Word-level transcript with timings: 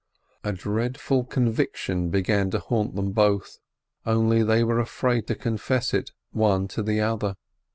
A 0.43 0.51
dreadful 0.51 1.23
conviction 1.25 2.09
began 2.09 2.49
to 2.49 2.57
haunt 2.59 2.95
them 2.95 3.11
both, 3.11 3.59
only 4.03 4.41
they 4.41 4.63
were 4.63 4.79
afraid 4.79 5.27
to 5.27 5.35
confess 5.35 5.93
it 5.93 6.11
one 6.31 6.67
to 6.69 6.81
the 6.81 6.99
other. 6.99 7.35